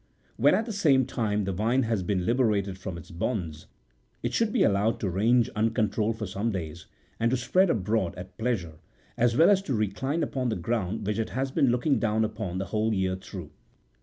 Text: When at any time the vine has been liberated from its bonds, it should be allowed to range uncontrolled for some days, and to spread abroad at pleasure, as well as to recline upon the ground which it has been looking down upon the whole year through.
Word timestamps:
When 0.35 0.55
at 0.55 0.83
any 0.83 1.03
time 1.05 1.43
the 1.43 1.51
vine 1.51 1.83
has 1.83 2.01
been 2.01 2.25
liberated 2.25 2.75
from 2.79 2.97
its 2.97 3.11
bonds, 3.11 3.67
it 4.23 4.33
should 4.33 4.51
be 4.51 4.63
allowed 4.63 4.99
to 5.01 5.09
range 5.11 5.47
uncontrolled 5.49 6.17
for 6.17 6.25
some 6.25 6.51
days, 6.51 6.87
and 7.19 7.29
to 7.29 7.37
spread 7.37 7.69
abroad 7.69 8.15
at 8.15 8.35
pleasure, 8.39 8.79
as 9.15 9.37
well 9.37 9.51
as 9.51 9.61
to 9.61 9.75
recline 9.75 10.23
upon 10.23 10.49
the 10.49 10.55
ground 10.55 11.05
which 11.05 11.19
it 11.19 11.29
has 11.29 11.51
been 11.51 11.67
looking 11.69 11.99
down 11.99 12.25
upon 12.25 12.57
the 12.57 12.65
whole 12.65 12.95
year 12.95 13.15
through. 13.15 13.51